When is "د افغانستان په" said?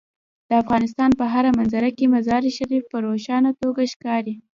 0.49-1.25